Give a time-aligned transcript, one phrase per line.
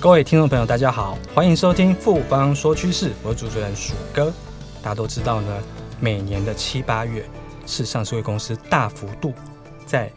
[0.00, 4.32] 各位听众朋友，大家好，欢迎收听富邦说趋势，我是主持人鼠哥。
[4.82, 5.62] 大家都知道呢，
[6.00, 7.22] 每年的七八月
[7.66, 9.34] 是上市公司大幅度
[9.84, 10.10] 在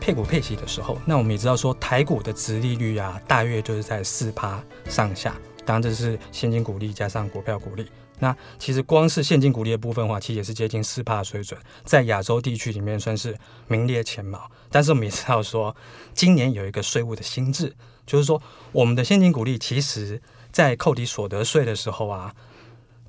[0.00, 0.96] 配股配息的时候。
[1.04, 5.36] 那我们也知道说，台股的殖利率啊，大约就是在四趴上下。
[5.62, 7.86] 当然，这是现金股利加上股票股利。
[8.18, 13.36] 那其实光是现金股利的部分的话，其实也是接近四趴水准，在亚洲地区里面算是
[13.66, 14.50] 名列前茅。
[14.70, 15.76] 但是我们也知道说，
[16.14, 17.76] 今年有一个税务的新制，
[18.08, 18.42] 就是说
[18.72, 20.20] 我们的现金股利其实
[20.50, 22.34] 在扣抵所得税的时候啊，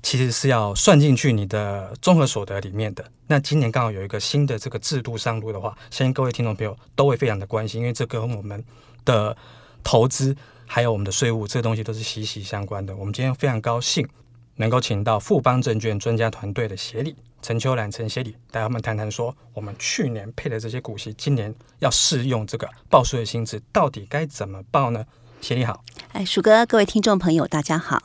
[0.02, 3.04] 其实是要算进去你的综合所得里面的。
[3.26, 8.62] 那今年刚好有一个新的这个制度上路的话，相信各位听众朋友都会非常的关心，因为这跟我们
[9.04, 9.36] 的
[9.82, 10.36] 投资。
[10.72, 12.94] 还有我们的税务，这个东西都是息息相关的。
[12.94, 14.08] 我们今天非常高兴
[14.54, 25.04] 能够请到富邦证券专家团队的协理陈秋兰陈协理，带我们谈谈说，我们去年配的这些股息，今年要适用这个报税的薪资，到底该怎么报呢？
[25.40, 25.82] 协理好，
[26.12, 28.02] 哎，鼠哥，各位听众朋友，大家好。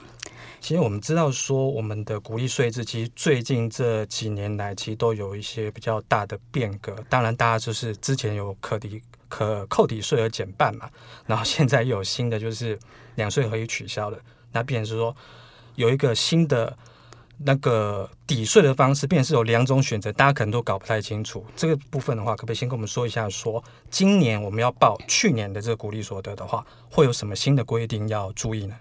[0.62, 6.96] 其实我们知道说，我们的股利税制，其实最近这几年来，其实都有一些比较大的变革。
[7.10, 10.90] 当然，大家就是之前有可抵可扣抵税额减半嘛，
[11.26, 12.80] 然后现在又有新的，就是
[13.16, 14.18] 两税合一取消了。
[14.54, 15.14] 那变成是说
[15.76, 16.76] 有一个新的
[17.40, 21.46] 那个抵税的方式，变是有两种选择，大家可能都搞不太清楚。
[21.56, 28.76] 这个部分的话，可不可以先跟我们说一下说，今年我们要报去年的这个鼓励所得的话，会有什么新的规定要注意呢？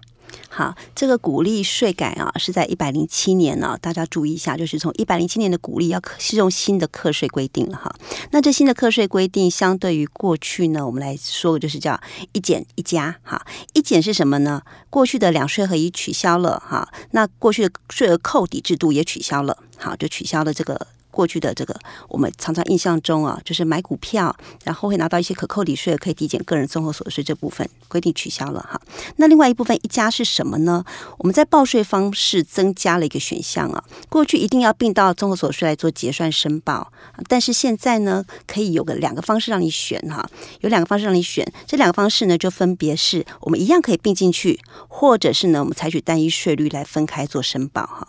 [0.49, 7.93] 好，这个鼓励税改啊，是在一百零七年呢、大家注意一下，就是从一百零七年的鼓励要适用新的课税规定了哈。
[8.31, 11.99] 那这新的课税规定，相对于过去呢，我们来说就是叫
[12.31, 13.45] 一减一加哈。
[13.73, 14.61] 一减是什么呢？
[14.89, 20.87] 过去的两税合一取消了哈，那过去的税额扣抵制度也取消了，好，就取消了这个。
[21.15, 21.73] 过去的这个，
[22.09, 24.35] 我们常常印象中啊，就是买股票，
[24.65, 28.79] 然后会拿到一些可扣抵税，可以抵减个人综合所得税这部分规定取消了哈。
[29.15, 30.83] 那另外一部分一加是什么呢？
[31.19, 33.81] 我们在报税方式增加了一个选项啊。
[34.09, 36.91] 过去一定要并到综合所得税来做结算申报，
[37.29, 40.29] 但是现在呢，可以有个两个方式让你选哈，
[40.59, 44.59] 有两个方式让你选，这两个方式呢，就分别是我们一样可以并进去，
[44.89, 48.07] 或者是呢，我们采取单一税率来分开做申报哈。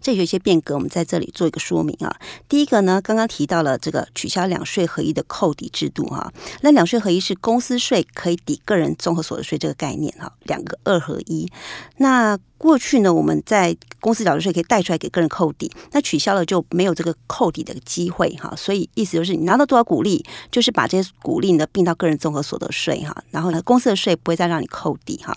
[0.00, 2.16] 这有一些变革，我们在这里做一个说明啊。
[2.48, 6.32] 第一个呢，刚刚提到了这个取消两税合一的扣抵制度哈。
[6.62, 11.50] 那两税合一是公司税可以抵个人综合所得税这个概念哈，两个二合一。
[11.96, 18.52] 那过去呢，我们在公司缴的税可以带出来给个人扣抵，那取消了就没有这个扣抵的机会哈。
[18.56, 23.16] 所以意思就是你拿到多少股利，就是把这些股利呢并到个人综合所得税哈。
[23.30, 25.36] 然后呢，公司的税不会再让你扣抵哈。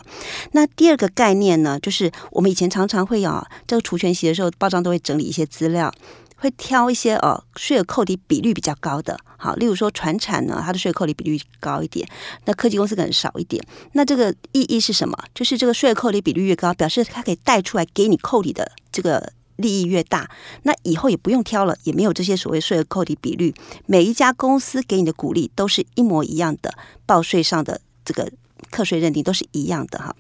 [0.52, 5.94] 那第二个概念呢，就是我们以前常常会有这个除权息的时候，报章都会整理一些资料。
[6.42, 12.08] 会挑一些哦税额扣抵比率比较高的，好，例如说船产呢，它的税扣抵比率高一点，
[12.46, 13.64] 那科技公司可能少一点。
[13.94, 15.16] 那这个意义是什么？
[15.36, 20.32] 就是这个税额扣抵比率越高，表示它可以带出来给你扣抵的这个利益越大。
[20.64, 23.54] 那以后也不用挑了，也没有这些所谓税额扣抵比率，
[23.86, 26.74] 每一家公司给你的鼓励都是一模一样的，
[27.06, 28.32] 报税上的这个
[28.72, 30.16] 课税认定都是一样的哈。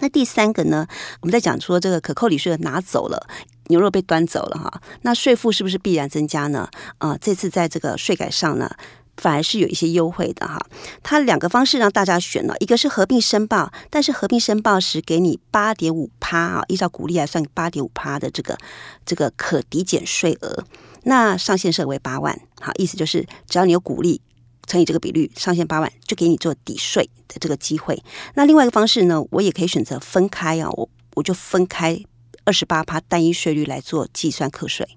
[0.00, 0.86] 那第三个呢，
[1.22, 3.26] 我们在讲说这个可扣抵税额拿走了。
[3.68, 6.68] 牛肉被端走了哈，那税负是不是必然增加呢？
[6.98, 8.70] 啊、这次在这个税改上呢，
[9.16, 10.58] 反而是有一些优惠的哈。
[11.02, 18.58] 它两个方式让大家选了，一个是合并申报，但是合并申报时给你八点五趴啊，依照股利来算八点五趴的这个
[19.06, 20.64] 这个可抵减税额，
[21.04, 24.20] 那上限设为八万，好，意思就是只要你有股利
[24.66, 28.02] 乘以这个比率，上限八万就给你做抵税的这个机会。
[28.34, 32.02] 那另外一个方式呢，我也可以选择分开啊，我我就分开。
[32.48, 34.88] 二十八趴单一税率来做计算课税。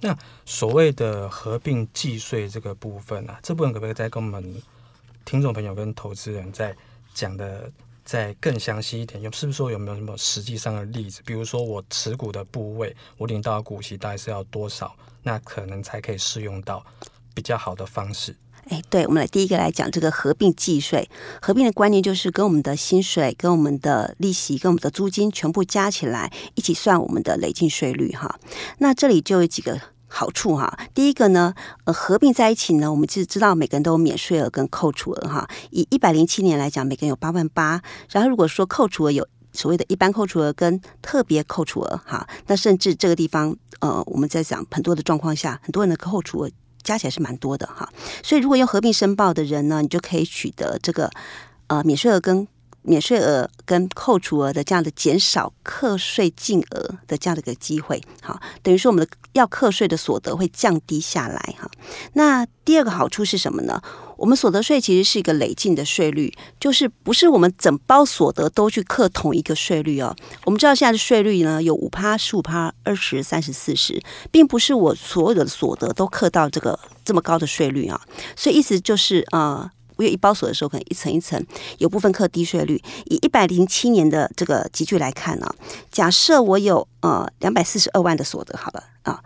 [0.00, 4.62] 那所谓的合并计税这个部分啊，这部分可不可以再跟我们
[5.24, 6.76] 听众朋友跟投资人再
[7.14, 7.72] 讲的
[8.04, 9.22] 再更详细一点？
[9.22, 11.22] 有是不是说有没有什么实际上的例子？
[11.24, 16.84] 比如说我持股的部位，我领到股息大概是要多少，那可能才可以适用到
[17.32, 18.36] 比较好的方式。
[18.70, 21.10] 哎，对，我们来第一个来讲这个合并计税。
[21.42, 28.38] 合并的观念就是跟我们的薪水、跟我们的利息、跟我们的租金全部加起来一起算我们的累进税率哈。
[28.78, 30.78] 那这里就有几个好处哈。
[30.94, 31.52] 第一个呢，
[31.82, 35.48] 呃，合并在一起呢，我们就知道每个人都有免税额跟扣除额哈。
[35.70, 37.82] 以一百零七年来讲，每个人有八万八。
[38.12, 46.50] 然后如果说扣除额有所谓的一般扣除额跟特别扣除额哈，那甚至这个地方呃，我们在讲很多的状况下，很多人的扣除额。
[46.82, 47.88] 加起来是蛮多的哈，
[48.22, 51.10] 所以如果用合并申报的人呢，你就可以取得这个
[51.68, 52.46] 呃免税额跟
[52.82, 61.70] 免税额跟扣除额的这样的减少课税净额的这样的一个机会，好，等于说我们的要课税的所得会降低下来哈。
[62.14, 63.80] 那第二个好处是什么呢？
[64.16, 70.14] 我们所得税其实是一个累进的税率，就是不是我们整包所得都去课同一个税率哦。
[70.44, 78.00] 我们知道现在的税率呢有五趴、十五趴、二十、三十、四十，并不是我所有的所得都课到这个这么高的税率啊。
[78.36, 79.70] 所以意思就是呃。
[80.00, 81.38] 我有一包所的时候，可能一层一层，
[81.76, 82.82] 有部分课低税率。
[83.04, 85.54] 以一百零七年的这个集聚来看呢，
[85.90, 89.22] 假设我有呃两百四十二万的所得，好了啊，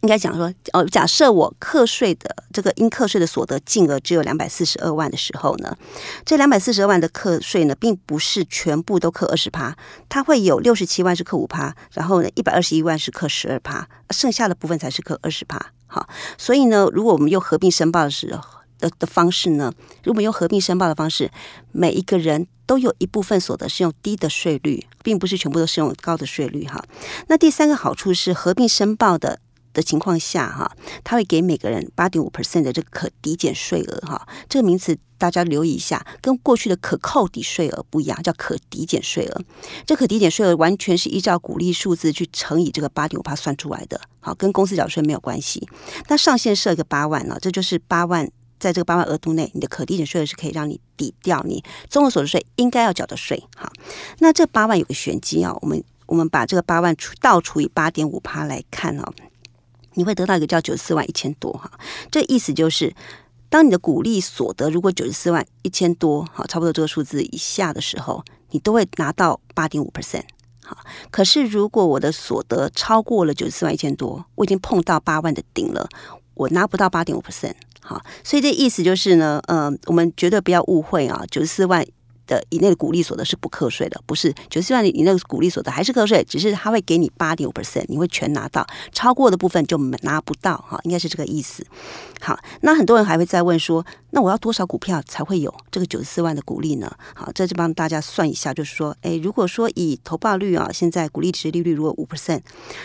[0.00, 5.76] 应该讲说，哦，假设我课税的这个应课税的所得净额只有两百四十二万的时候呢，
[6.24, 9.76] 这两百四十二万的课税呢，并不是全部都课二十趴，
[10.08, 15.64] 它会有六十七万是课五趴，然后呢一百二十一万是课十二趴，剩下的部分才是课二十趴。
[15.86, 18.59] 好，所以呢，如果我们又合并申报的时候。
[18.80, 19.72] 的的方式呢？
[20.02, 21.30] 如果用合并申报的方式，
[21.72, 26.84] 每一个人都有一部分所得是用低的税率，并不是全部都是用高的税率哈。
[27.28, 29.40] 那第三个好处是合并申报的
[29.72, 34.26] 的情况下哈，它会给每个人八点五 percent 的这个可抵减税额哈。
[34.48, 39.42] 这个名词大家留意一下，跟过去的可扣抵税额不一样，叫可抵减税额。
[39.84, 45.68] 这可抵减税额完全是依照股利数字去乘以这个八点五趴算出来的，好，跟公司缴税没有关系。
[46.08, 48.30] 那上限设一个八万呢，这就是八万。
[48.60, 53.42] 在这个八万额度内，你的可抵减税额是可以让你抵掉你综合所得税应该要缴的税。
[53.56, 53.72] 好，
[54.18, 59.12] 那这八万有个玄机啊，我们我们把这个八万除倒除以八点五趴来看哦，
[59.94, 61.70] 你会得到一个叫九十四万一千多哈。
[62.10, 62.94] 这意思就是，
[63.48, 70.24] 当你的股利所得如果九十四万一千多，好，差不多这个数字以下的时候，你都会拿到八点五 percent。
[70.62, 70.76] 好，
[71.10, 75.88] 可是如果我的所得超过了九十四万一千多，我已经碰到八万的顶了，
[76.34, 77.54] 我拿不到八点五 percent。
[77.90, 81.84] 好，所以这意思就是呢，呃，我们绝对不要误会啊，九十四万
[82.28, 91.66] 的以内的股利所得是不课税的，不是九十四万以内的股利所得还是课税，只是他会给你八点五 percent，你会全拿到，超过的部分就拿不到，哈，应该是这个意思。
[92.20, 96.88] 好，那很多人还会再问说，那我要多少股票才会有这个九十四万的股利呢？
[97.16, 102.42] 好，这就帮大家算一下，就是说，诶，如果说以投报率啊，现在股利值利率如果五 percent，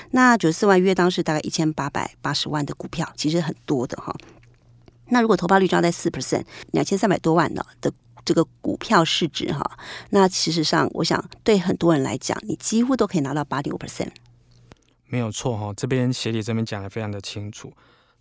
[0.10, 4.16] 那九十四万约当是大概一千八百八十万的股票，其实很多的哈。
[5.10, 7.92] 那如果投报率抓在四 percent，两千三百多万呢的
[8.24, 9.78] 这个股票市值哈，
[10.10, 14.10] 那其实上我想对很多人来讲，你几乎都可以拿到八点五 percent。
[15.08, 17.72] 没有错哈，这边协理这边讲的非常的清楚。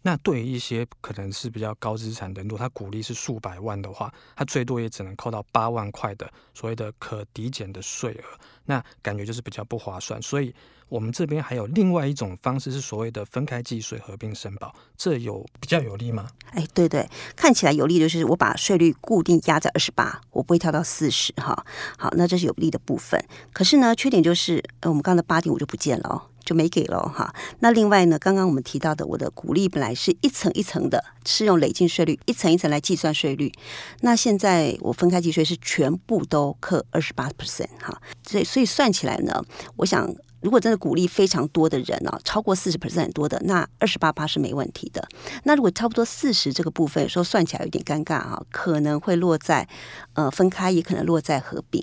[0.06, 10.20] 那对于一些可能是比较高资产的，如果他股利是数百万的话，他最多也只能扣到八万块的所谓的可抵减的税额，那感觉就是比较不划算。
[10.20, 10.54] 所以
[10.90, 16.28] 我们这边还有另外一种方式，是所谓的分开计税合并申报，这有比较有利吗？
[16.52, 21.64] 哎，对对，看起来有利，就是我把税率固定压在二十八，我不会跳到四十哈。
[21.96, 23.24] 好，那这是有利的部分。
[23.54, 26.33] 可是呢，缺点就是，呃，我们刚刚的八点五就不见了哦。
[26.44, 27.34] 就没给了哈。
[27.60, 33.52] 那另外呢，刚刚我们提到的，我的股利本来是一层一层的，是用累进税率一层一层来计算税率。
[34.00, 38.00] 那现在我分开计税是全部都克二十八 percent 哈。
[38.26, 39.42] 所以所以算起来呢，
[39.76, 45.06] 我想如果真的鼓励非常多的人啊，超过四十 percent 很多的，那二十八八是没问题的。
[45.44, 49.66] 那如果差不多四十这个部分，有时候算起来有点尴尬哈，可能会落在
[50.12, 51.82] 呃分开，也可能落在合并。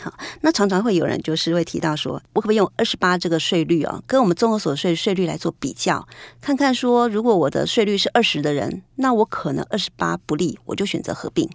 [0.00, 0.12] 好，
[0.42, 6.06] 那常常会有人就是会提到说，我可不可以用二十八这个税率啊，跟我们综合所得税税率来做比较，
[6.40, 11.48] 看看说，如果我的税率是二十的人，那我可能二十八不利，我就选择合并。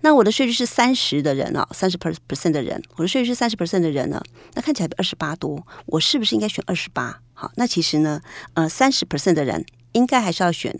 [0.00, 4.22] 那我的税率是三十的人啊，三十 percent 的人，我的税率是三十 percent 的人呢，
[4.54, 7.20] 那看起来比二十八多，我是不是应该选二十八？
[7.34, 8.20] 好，那其实呢，
[8.54, 10.78] 呃，三十 percent 的人应该还是要选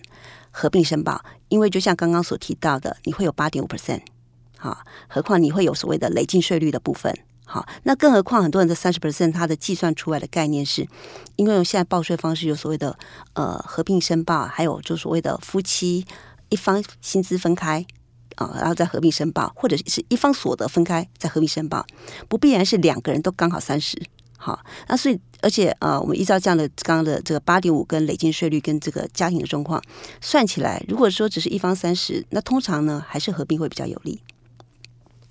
[0.51, 4.01] 合并申报，因为就像刚刚所提到的，你会有八点五 percent。
[4.63, 4.79] 好，
[5.09, 7.13] 何况你会有所谓的累进税率的部分。
[7.45, 10.87] 好，那更何况很多人的三十 percent，它的计算出来的概念是，
[11.35, 12.97] 因为现在报税方式有所谓的
[13.33, 16.07] 呃合并申报，还有就所谓的夫妻
[16.49, 17.85] 一方薪资分开
[18.37, 21.85] 啊，然后再合并申报，或者是一方所得分开再合并申报，
[22.29, 24.01] 不必然是两个人都刚好三十。
[24.39, 29.83] 好，那所以而且呃，我们依照这样的刚刚的这个八点五跟累进税率跟这个家庭的状况
[30.21, 34.23] 算起来，如果说只是一方三十，那通常呢还是合并会比较有利。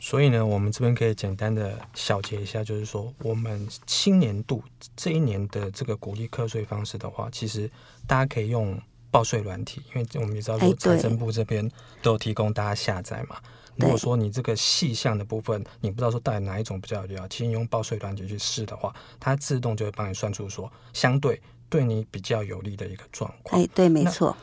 [0.03, 4.63] 所以呢，我们这边可以简单的小结一下，就是说，我们新年度
[4.97, 7.69] 这一年的这个鼓励课税方式的话，其实
[8.07, 8.81] 大家可以用
[9.11, 11.69] 报税软体，因为我们也知道说财政部这边
[12.01, 13.37] 都有提供大家下载嘛。
[13.75, 21.39] 如果说你这个细项的部分，你不知道说到底哪一种比较有利啊，其实你用报税软体去试的话，它自动就会帮你算出说相对
[21.69, 23.61] 对你比较有利的一个状况。
[23.61, 24.35] 哎，对，没错。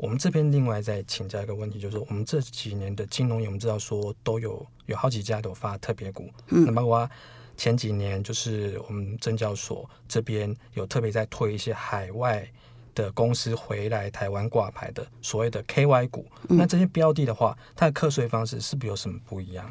[0.00, 7.06] 我们这边另外再请教一个问题，就是说我们这几年的金融业，我们知道说都有有好几家都有发特别股，嗯，那包括
[7.54, 12.50] 前几年就是我们证交所这边有特别在推一些海外
[12.94, 19.70] 的公司回来台湾挂牌的所谓的 KY 股，嗯，那这些标的的话，它的课税方式是不是有什么不一样？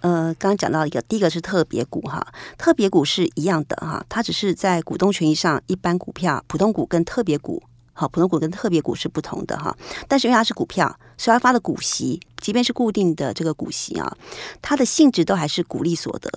[0.00, 7.62] 呃，刚刚讲到一个，第一个是特别股哈，特别股是一样的哈，它只是在股东权益上，一般股票、普通股跟特别股。
[8.00, 9.76] 好，普通股跟特别股是不同的哈，
[10.06, 10.86] 但是因为它是股票，
[11.16, 14.16] 所以它发的股息，即便是固定的这个股息啊，
[14.62, 16.30] 它的性质都还是股利所得，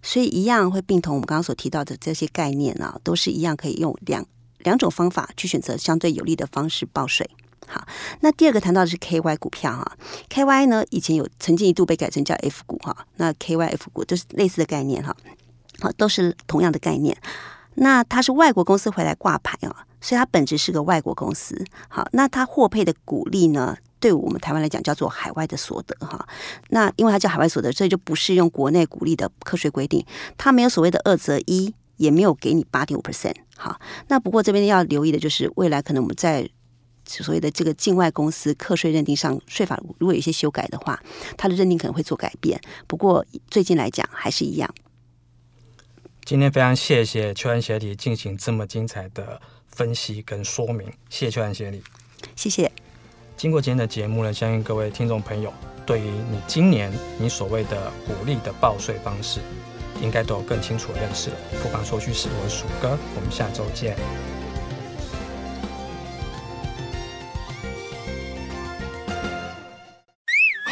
[0.00, 4.24] 所以一样会并同我们刚刚所提到的这些概念啊，都是一样可以用两
[4.58, 7.28] 两种方法去选择相对有利的方式报税。
[7.66, 7.84] 好，
[8.20, 9.98] 那第二个谈到的是 KY 股票哈
[10.30, 15.16] ，KY 呢以前有曾经一度被改成叫 F 股哈，那 KYF 股都是类似的概念哈，
[15.80, 17.20] 好，都是同样的概念。
[17.74, 19.84] 那它是外国公司回来挂牌啊。
[20.00, 26.26] 所以它本质是个外国公司，好，那它获配的股利呢，对我们台湾来讲叫做海外的所得哈。
[26.68, 30.04] 那因为它叫海外所得，所以就不适用国内股利的课税规定，
[30.36, 33.34] 它没有所谓的二择一，也没有给你八点五 percent。
[33.56, 36.48] 好，那不过这边要留意的就是，未来可能我们在
[37.04, 41.02] 所谓的这个境外公司课税认定上，税法如果有一些修改的话，
[41.36, 42.60] 它的认定可能会做改变。
[42.86, 44.72] 不过最近来讲还是一样。
[46.24, 49.40] 今天非常谢谢邱安协理进行这么精彩的
[49.78, 51.80] 分析跟说明，谢谢邱安协理，
[52.34, 52.68] 谢谢。
[53.36, 55.54] 经过今天的节目呢，相信各位听众朋友
[55.86, 59.38] 对于你今年你所谓的股利的报税方式，
[60.02, 61.36] 应该都有更清楚的认识了。
[61.62, 63.96] 不妨说句是，我是鼠哥，我们下周见。